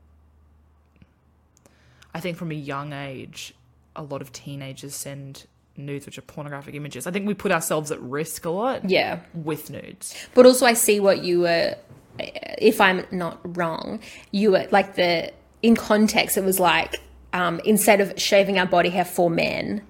[2.13, 3.53] I think from a young age,
[3.95, 5.45] a lot of teenagers send
[5.79, 7.07] nudes, which are pornographic images.
[7.07, 10.15] I think we put ourselves at risk a lot yeah with nudes.
[10.33, 11.75] But also, I see what you were.
[12.19, 16.37] If I'm not wrong, you were like the in context.
[16.37, 16.95] It was like
[17.33, 19.81] um, instead of shaving our body hair for men,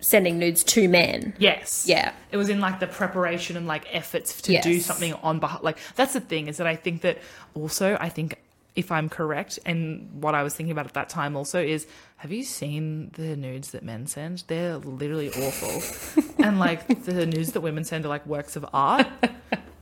[0.00, 1.34] sending nudes to men.
[1.38, 1.86] Yes.
[1.88, 2.12] Yeah.
[2.30, 5.62] It was in like the preparation and like efforts to do something on behalf.
[5.62, 7.18] Like that's the thing is that I think that
[7.54, 8.38] also I think
[8.76, 12.32] if I'm correct and what I was thinking about at that time also is have
[12.32, 14.44] you seen the nudes that men send?
[14.48, 16.24] They're literally awful.
[16.44, 19.06] and like the nudes that women send are like works of art.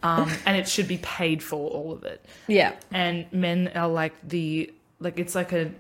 [0.03, 2.25] Um, and it should be paid for all of it.
[2.49, 5.71] Yeah, And men are like the like it's like a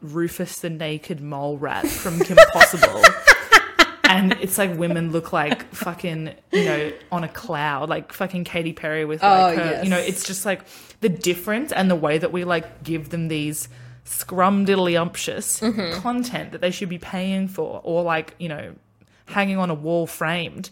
[0.00, 3.02] Rufus the naked mole rat from Kim Possible.
[4.18, 8.72] and it's like women look like fucking, you know, on a cloud, like fucking Katy
[8.72, 9.84] Perry with like Oh, her, yes.
[9.84, 10.62] you know, it's just like
[11.00, 13.68] the difference and the way that we like give them these
[14.04, 16.00] scrumdiddlyumptious Mm-hmm.
[16.00, 18.74] content that they should be paying for or like, you know,
[19.26, 20.68] hanging on a wall framed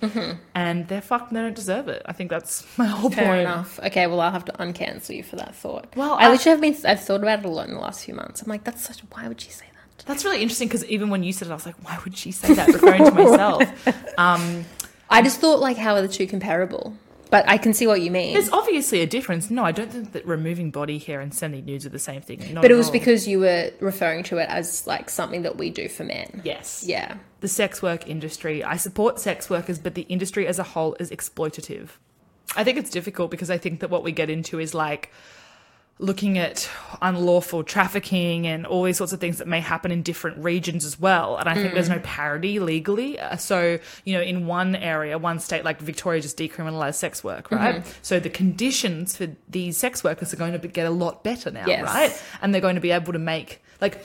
[0.55, 2.03] and they're fucked they don't deserve it.
[2.05, 3.18] I think that's my whole Mm-hmm.
[3.18, 3.40] fair point.
[3.42, 3.81] enough.
[3.81, 5.87] Okay, well, I'll have to uncancel you for that thought.
[5.96, 6.90] Well, I, I- literally have been.
[6.90, 8.42] I've thought about it a lot in the last few months.
[8.42, 9.00] I'm like, that's such.
[9.11, 9.79] Why would she say that?
[10.06, 12.32] That's really interesting because even when you said it, I was like, why would she
[12.32, 12.68] say that?
[12.68, 13.62] Referring to myself.
[14.18, 14.66] Um,
[15.08, 16.94] I just thought like, how are the two comparable?
[17.30, 18.34] But I can see what you mean.
[18.34, 19.50] there's obviously a difference.
[19.50, 22.40] No, I don't think that removing body hair and sending nudes are the same thing.
[22.52, 22.92] Not But it was all.
[22.92, 26.42] because you were referring to it as like something that we do for men.
[26.44, 26.84] Yes.
[26.86, 27.16] Yeah.
[27.40, 28.62] The sex work industry.
[28.64, 31.90] I support sex workers, but the industry as a whole is exploitative.
[32.56, 35.12] I think it's difficult because I think that what we get into is like
[36.02, 36.66] looking at
[37.02, 40.98] unlawful trafficking and all these sorts of things that may happen in different regions as
[40.98, 41.36] well.
[41.36, 43.18] And I think there's no parity legally.
[43.20, 47.50] Uh, So, you know, in one area, one state like Victoria just decriminalized sex work,
[47.50, 47.84] right?
[48.00, 51.50] So the conditions for these sex workers are going to be, get a lot better
[51.50, 51.84] now, Yes.
[51.84, 52.22] right?
[52.40, 54.02] And they're going to be able to make, like,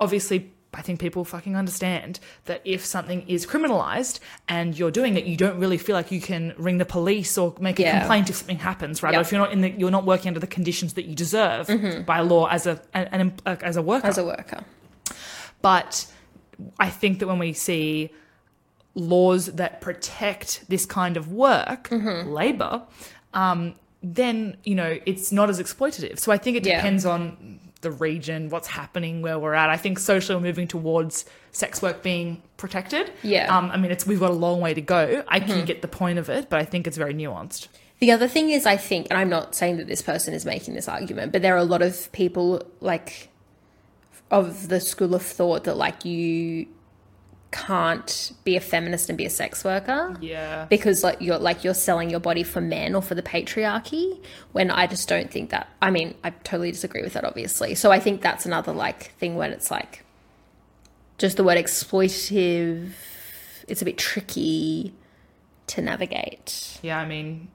[0.00, 5.24] obviously I think people fucking understand that if something is criminalized and you're doing it,
[5.26, 7.98] you don't really feel like you can ring the police or make a Yeah.
[8.00, 9.14] complaint if something happens, right?
[9.14, 11.68] Or if you're not in the, you're not working under the conditions that you deserve
[12.06, 14.06] by law as a an, an, as a worker.
[14.06, 14.64] As a worker.
[15.60, 16.06] but
[16.78, 18.10] I think that when we see
[18.94, 22.82] laws that protect this kind of work, labor,
[23.34, 26.18] um, then you know it's not as exploitative.
[26.18, 26.76] So I think it Yeah.
[26.76, 29.68] depends on the region, what's happening, where we're at.
[29.68, 33.12] I think socially we're moving towards sex work being protected.
[33.22, 33.46] Yeah.
[33.46, 33.56] Mm-hmm.
[33.56, 35.22] Um, I mean, it's we've got a long way to go.
[35.28, 37.68] I can get the point of it, but I think it's very nuanced.
[37.98, 40.74] The other thing is, I think, and I'm not saying that this person is making
[40.74, 43.28] this argument, but there are a lot of people like
[44.32, 46.66] of the school of thought that like you
[47.52, 50.16] can't be a feminist and be a sex worker.
[50.20, 50.64] Yeah.
[50.70, 54.18] because like you're like you're selling your body for men or for the patriarchy
[54.52, 57.92] when i just don't think that i mean i totally disagree with that obviously so
[57.92, 60.02] i think that's another like thing when it's like
[61.18, 62.92] just the word exploitative
[63.68, 64.92] it's a bit tricky
[65.68, 67.48] to navigate Yeah, I mean,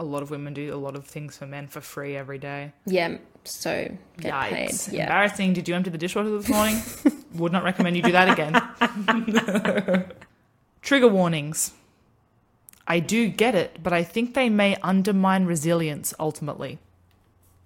[0.00, 2.72] a lot of women do a lot of things for men for free every day.
[2.86, 3.70] yeah so
[4.18, 4.50] get Yikes.
[4.88, 5.52] paid yeah Embarrassing.
[5.54, 6.76] Did you empty the dishwasher this morning?
[7.34, 8.52] Would not recommend you do that again.
[10.82, 11.72] Trigger warnings.
[12.86, 16.78] I do get it, but I think they may undermine resilience ultimately.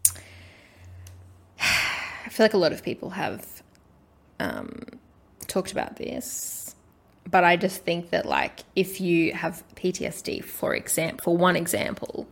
[1.61, 3.63] I feel like a lot of people have
[4.39, 4.83] um,
[5.49, 6.64] talked about this,
[7.31, 12.29] but I just think that like if you have PTSD, for example, for one example,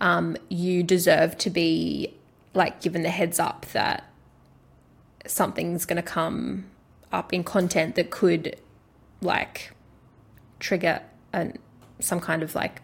[0.00, 2.14] um, you deserve to be
[2.54, 4.10] like given the heads up that
[5.26, 6.66] something's going to come
[7.12, 8.56] up in content that could
[9.20, 9.72] like
[10.58, 11.58] trigger an,
[12.00, 12.82] some kind of like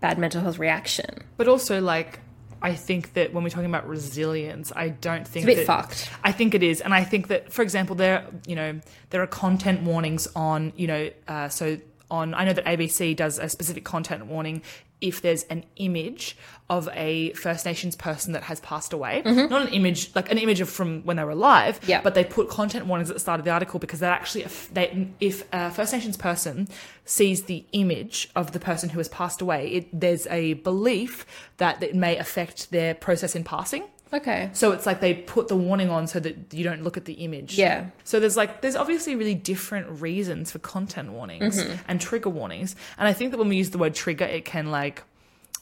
[0.00, 1.24] bad mental health reaction.
[1.36, 2.20] But also, like,
[2.60, 5.82] I think that when we're talking about resilience, I don't think It's a bit that,
[5.88, 6.10] fucked.
[6.24, 9.26] I think it is, and I think that, for example, there, you know, there are
[9.26, 11.78] content warnings on, you know, uh, so
[12.10, 12.34] on.
[12.34, 14.62] I know that ABC does a specific content warning
[15.00, 16.36] if there's an image
[16.70, 20.60] of a First Nations person that has passed away, not an image like an image
[20.60, 21.90] of from when they were alive, Mm-hmm.
[21.90, 22.00] Yeah.
[22.02, 24.72] but they put content warnings at the start of the article because that actually, if,
[24.74, 26.68] they, if a First Nations person
[27.04, 31.24] sees the image of the person who has passed away, it, there's a belief
[31.56, 33.84] that it may affect their process in passing.
[34.12, 34.50] Okay.
[34.52, 37.14] So it's like they put the warning on so that you don't look at the
[37.14, 37.58] image.
[37.58, 37.86] Yeah.
[38.04, 41.82] So there's like there's obviously really different reasons for content warnings Mm-hmm.
[41.88, 42.74] and trigger warnings.
[42.98, 45.02] And I think that when we use the word trigger, it can like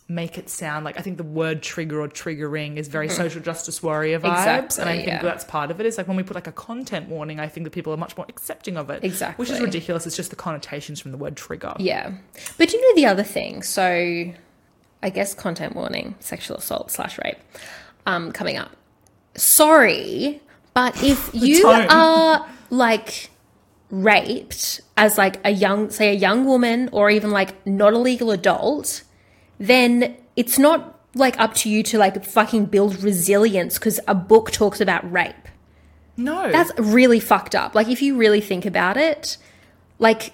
[0.08, 3.82] make it sound like I think the word trigger or triggering is very social justice
[3.82, 4.22] warrior vibes.
[4.22, 4.64] Mm-hmm.
[4.64, 5.22] Exactly, and I think yeah.
[5.22, 5.86] that's part of it.
[5.86, 8.16] Is like when we put like a content warning, I think that people are much
[8.16, 9.02] more accepting of it.
[9.02, 9.42] Exactly.
[9.42, 10.06] Which is ridiculous.
[10.06, 11.74] It's just the connotations from the word trigger.
[11.78, 12.12] Yeah.
[12.58, 13.62] But you know the other thing?
[13.62, 14.32] So
[15.02, 17.38] I guess content warning, sexual assault slash rape
[18.06, 18.70] um, coming up.
[19.34, 20.40] Sorry,
[20.74, 23.30] but if you are like
[23.90, 28.30] raped as like a young, say a young woman or even like not a legal
[28.30, 29.02] adult,
[29.58, 34.50] then it's not like up to you to like fucking build resilience because a book
[34.50, 35.34] talks about rape.
[36.16, 36.50] No.
[36.50, 37.74] That's really fucked up.
[37.74, 39.36] Like, if you really think about it,
[39.98, 40.32] like,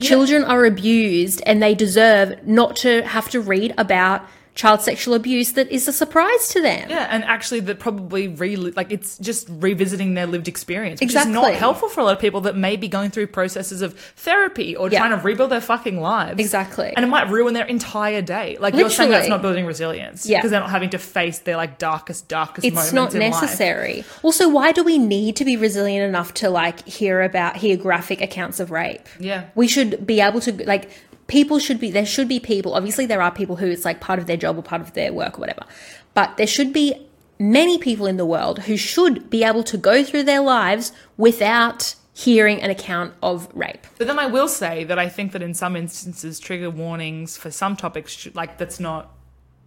[0.00, 5.52] children are abused and they deserve not to have to read about child sexual abuse
[5.52, 6.90] that is a surprise to them.
[6.90, 11.26] Yeah, and actually, that probably re like it's just revisiting their lived experience, which is
[11.26, 14.76] not helpful for a lot of people that may be going through processes of therapy
[14.76, 14.98] or Yeah.
[14.98, 16.38] trying to rebuild their fucking lives.
[16.38, 16.92] Exactly.
[16.94, 18.56] and it might ruin their entire day.
[18.60, 20.26] Like you're saying, that's not building resilience.
[20.26, 20.38] Yeah.
[20.38, 22.66] because they're not having to face their like darkest, darkest.
[22.66, 23.42] It's moments not in life.
[23.42, 24.04] necessary.
[24.22, 28.20] Also, why do we need to be resilient enough to like hear about hear graphic
[28.20, 29.08] accounts of rape?
[29.18, 29.44] Yeah.
[29.54, 30.90] We should be able to like
[31.32, 34.18] people should be there should be people obviously there are people who it's like part
[34.18, 35.64] of their job or part of their work or whatever.
[36.12, 37.06] But there should be
[37.38, 41.94] many people in the world who should be able to go through their lives without
[42.12, 43.86] hearing an account of rape.
[43.96, 47.50] But then I will say that I think that in some instances, trigger warnings for
[47.50, 49.10] some topics, should, like that's not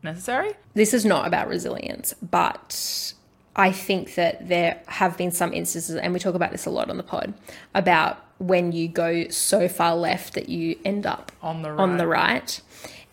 [0.04, 0.52] necessary.
[0.76, 3.14] this is not about resilience, but
[3.56, 6.92] I think that there have been some instances, and we talk about this a lot
[6.92, 7.34] on the pod,
[7.74, 12.08] about when you go so far left that you end up On the on the
[12.08, 12.62] right.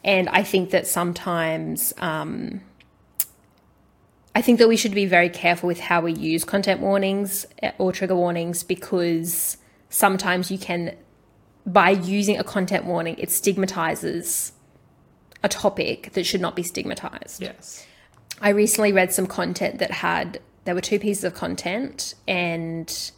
[0.05, 2.61] And I think that sometimes, um,
[4.35, 7.71] I think that we should be very careful with how we use content warnings eh,
[7.79, 9.59] or trigger warnings because
[9.91, 10.97] sometimes you can,
[11.65, 14.53] by using a content warning, it stigmatizes
[15.45, 17.41] a topic that should not be stigmatized.
[17.41, 17.87] Yes.
[18.41, 23.13] I recently read some content that had there were two pieces of content and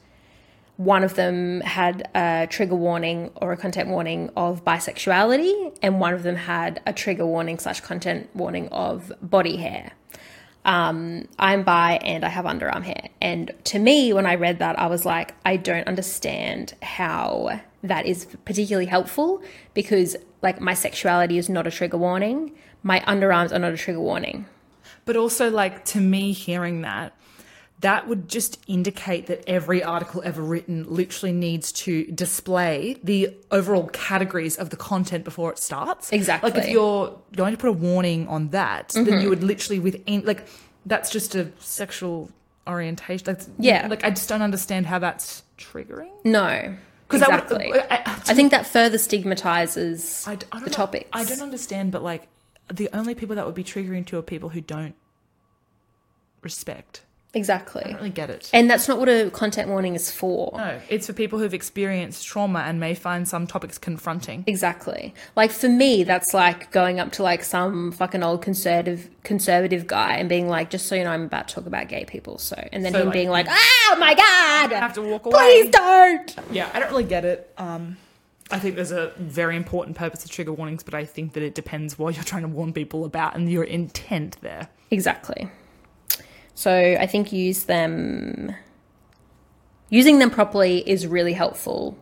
[0.77, 6.15] one of them had a trigger warning or a content warning of bisexuality and one
[6.15, 9.93] of them had a trigger warning slash content warning of body hair.
[10.65, 13.09] Um, i'm bi and i have underarm hair.
[13.21, 18.07] And to me when i read that i was like i don't understand how that
[18.07, 19.43] is particularly helpful
[19.75, 22.53] because like my sexuality is not a trigger warning.
[22.83, 24.47] My underarms are not a trigger warning.
[25.07, 27.13] But also, like, to me, hearing that,
[27.85, 33.89] that would just indicate that every article ever written literally needs to display the overall
[33.89, 36.11] categories of the content before it starts.
[36.13, 36.49] Exactly.
[36.51, 36.59] Mm-hmm.
[36.59, 40.03] Like, if you're going to put a warning on that, then you would literally, with
[40.25, 40.47] like,
[40.87, 42.31] that's just a sexual
[42.67, 43.25] orientation.
[43.25, 43.87] That's, Yeah.
[43.89, 46.11] Like, I just don't understand how that's triggering.
[46.25, 46.75] No,
[47.09, 47.81] 'Cause that would- exactly.
[47.91, 51.09] I- I- I think that further stigmatizes I, d- I don't the know- topics.
[51.13, 52.29] I don't understand, but like
[52.73, 54.95] the only people that would be triggering to are people who don't
[56.43, 57.03] respect.
[57.35, 57.83] I Exactly.
[57.85, 58.51] don't really get it.
[58.53, 60.53] And that's not what a content warning is for.
[60.57, 64.45] no, it's for people who've experienced trauma and may find some topics confronting.
[64.47, 65.15] Exactly.
[65.37, 70.17] Like for me, that's like going up to like some fucking old conservative conservative guy
[70.17, 72.39] and being like, just so you know, I'm about to talk about gay people.
[72.39, 75.27] So, and then So, him like, being like, oh my god, I have to walk
[75.27, 75.35] away.
[75.63, 76.37] Please don't.
[76.53, 77.53] Yeah, I don't really get it.
[77.59, 77.97] Um,
[78.51, 81.55] I think there's a very important purpose to trigger warnings, but I think that it
[81.55, 84.69] depends what you're trying to warn people about and your intent there.
[84.91, 85.49] Exactly.
[86.55, 88.55] So I think use them.
[89.91, 91.97] Using them properly is really helpful,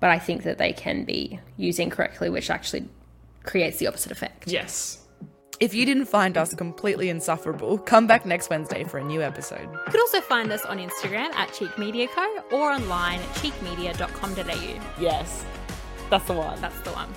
[0.00, 2.88] but I think that they can be used incorrectly, which actually
[3.44, 4.48] creates the opposite effect.
[4.48, 4.98] Yes.
[5.60, 9.68] If you didn't find us completely insufferable, come back next Wednesday for a new episode.
[9.70, 12.42] You could also find us on Instagram at Cheek Media Co.
[12.50, 15.00] or online at cheekmedia.com.au.
[15.00, 15.44] Yes,
[16.10, 16.60] that's the one.
[16.60, 17.08] That's the one.